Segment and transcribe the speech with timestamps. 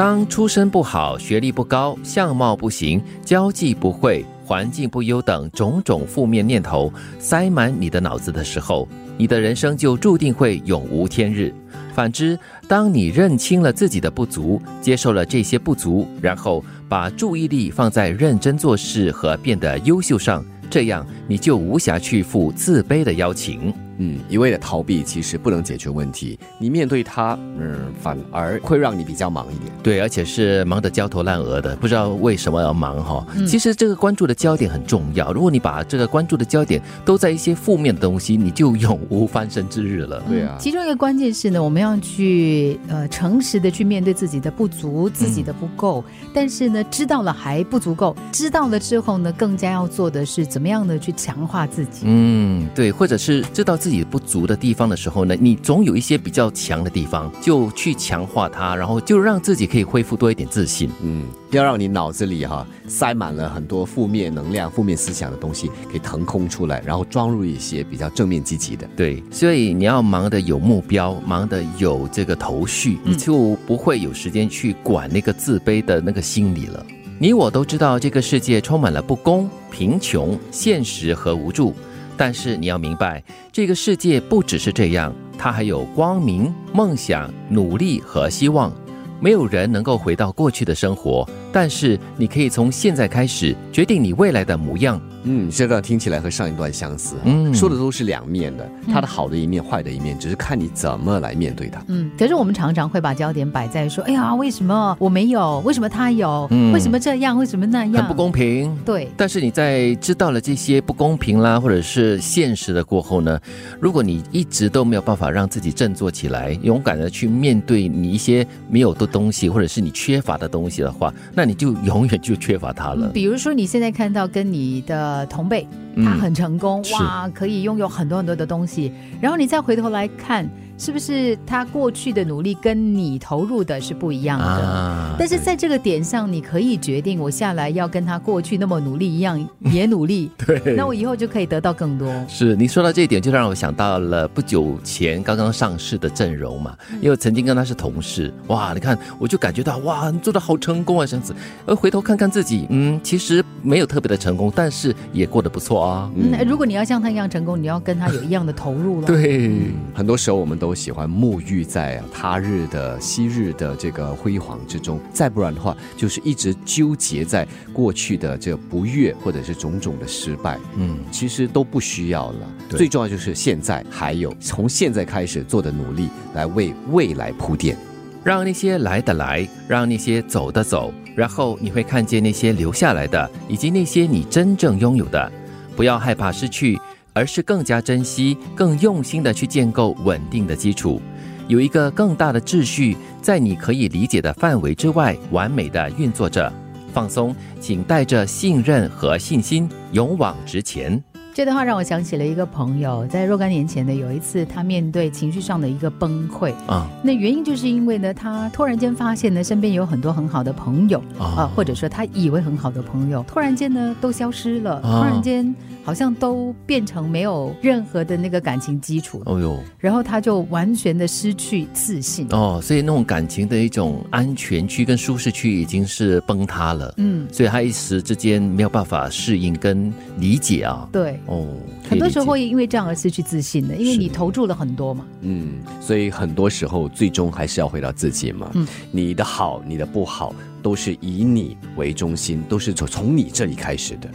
[0.00, 11.52] 当出身不好、学历不高、相貌不行、交际不会、环境不优等种种负面念头塞满你的脑子的时候，你的人生就注定会永无天日。
[11.92, 23.70] 反之，当你认清了自己的不足，接受了这些不足，然后把注意力放在认真做事和变得优秀上，这样你就无暇去赴自卑的邀请。
[24.02, 29.70] 嗯，一味的逃避其实不能解决问题，你面对它，嗯，反而会让你比较忙一点。
[29.82, 33.26] 对，而且是忙得焦头烂额的，不知道为什么要忙哈。
[33.46, 40.22] 其实这个关注的焦点很重要，如果你把这个关注的焦点都在一些负面的东西，你就永无翻身之日了。
[40.26, 46.02] 对啊，其中一个关键是呢，我们要去呃诚实的去面对自己的不足，自己的不够。
[46.32, 52.04] 但是呢，知道了还不足够，知道了之后呢，更加要做的是怎么样的去强化自己。
[52.04, 60.88] 嗯，对，或者是知道自己不足的地方的时候呢，你总有一些比较强的地方，就去强化它，然后就让自己可以恢复多一点自信。
[61.02, 68.88] 嗯，要让你脑子里哈塞满了很多负面能量、负面思想的东西，给腾空出来，然后装入一些比较正面积极的。
[68.96, 76.84] 对，所以你要忙的有目标，忙的有这个头绪，你就不会有时间去管那个自卑的那个心理了。
[77.18, 81.74] 你我都知道，这个世界充满了不公、贫穷、现实和无助。
[82.20, 88.70] 但是你要明白，这个世界不只是这样，它还有光明、梦想、努力和希望。
[89.18, 95.00] 没有人能够回到过去的生活，但是你可以从现在开始决定你未来的模样。
[95.24, 101.82] 嗯，这段听起来和上一段相似，嗯，说的都是两面的，它的好的一面、坏的一面，只是看你怎么来面对它。
[101.88, 105.60] 嗯，可是我们常常会把焦点摆在说，哎呀，为什么我没有？
[105.60, 106.48] 为什么他有？
[106.72, 107.36] 为什么这样？
[107.36, 107.92] 为什么那样？
[107.94, 108.74] 很不公平。
[108.84, 109.08] 对。
[109.16, 113.38] 但是你在知道了这些不公平啦，或者是现实的过后呢？
[113.78, 123.08] 如果你一直都没有办法让自己振作起来，勇敢的去面对你一些没有的东西，或者是你缺乏的东西的话，那你就永远就缺乏它了。
[123.08, 125.09] 比如说你现在看到跟你的。
[125.10, 130.48] 呃，同辈他很成功哇，可以拥有很多很多的东西，然后你再回头来看。
[130.80, 135.14] 是不是他过去的努力跟你投入的是不一样的？
[135.18, 140.30] 但是在这个点上，你可以决定我下来要跟他过去那么努力一样也努力。
[140.46, 142.10] 对，那我以后就可以得到更多。
[142.26, 148.32] 是你说到这一点，就让我想到了不久前刚刚上市的阵容嘛，因为曾经跟他是同事。
[148.46, 151.34] 哇，你看我就感觉到哇，你做的好成功啊，这样子。
[151.66, 156.10] 而回头看看自己，嗯，其实没有特别的成功，但是也过得不错啊。
[156.14, 159.06] 那如果你要像他一样成功，你要跟他有一样的投入了。
[159.06, 160.69] 对，很多时候我们都。
[160.70, 170.56] 都喜欢沐浴在他日的昔日的这个辉煌之中，再不然的话，就是一直纠结在过去的这不悦或者是种种的失败。
[170.76, 172.48] 嗯，其实都不需要了。
[172.68, 177.76] 最重要就是现在，还有从现在开始做的努力，来为未来铺垫。
[178.22, 185.32] 让那些来的来，让那些走的走，然后你会看见那些留下来的，以及那些你真正拥有的。
[185.74, 186.78] 不要害怕失去。
[187.12, 191.00] 而是更加珍惜、更用心的去建构稳定的基础，
[191.48, 196.52] 有一个更大的秩序在你可以理解的范围之外完美的运作着。
[196.92, 201.02] 放松，请带着信任和信心勇往直前。
[201.32, 206.52] 这段话让我想起了一个朋友，在若干年前的，有一次他面对情绪上的一个崩溃。
[206.66, 215.54] 啊，那原因就是因为呢，他突然间发现呢，身边有很多很好的朋友啊，或者说他以为很好的朋友，突然间呢都消失了，突然间。
[215.82, 222.28] 好像都变成没有任何的那个感情基础，哦呦，然后他就完全的失去自信。
[222.30, 231.46] 哦，所以那种感情的一种安全区跟舒适区已经是崩塌了，嗯，所以他一时之间没有办法适应跟理解啊，对，哦，
[231.88, 244.08] 很多时候会因为这样而失去自信的，因为你投注了很多嘛，嗯，所以很多时候最终还是要回到自己嘛，嗯，你的好，你的不好，都是以你为中心，都是从从你这里开始的。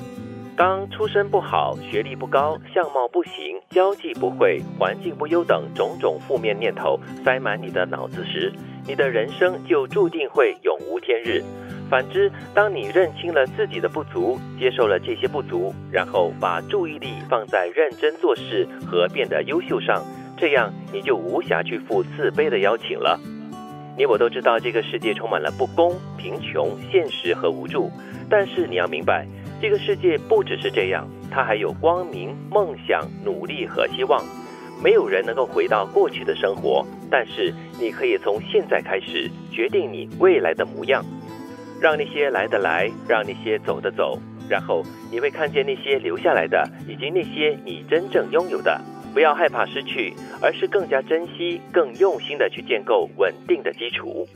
[0.58, 3.32] 当出身不好、学历不高、相貌不行、
[3.70, 8.54] 交际不会、环境不优等种种负面念头塞满你的脑子时，
[8.88, 11.44] 你的人生就注定会永无天日。
[11.90, 20.04] 反之，当你认清了自己的不足，接受了这些不足，然后把注意力放在认真做事和变得优秀上，
[20.36, 23.20] 这样你就无暇去赴自卑的邀请了。
[23.98, 27.90] 你我都知道，这个世界充满了不公、贫穷、现实和无助，
[28.30, 29.26] 但是你要明白。
[29.62, 34.22] 这个世界不只是这样，它还有光明、梦想、努力和希望。
[34.84, 41.02] 没有人能够回到过去的生活，但是你可以从现在开始决定你未来的模样。
[41.82, 44.18] 让那些来的来，让那些走的走，
[44.50, 48.80] 然后你会看见那些留下来的，以及那些你真正拥有的。
[49.14, 54.28] 不要害怕失去，而是更加珍惜、更用心的去建构稳定的基础。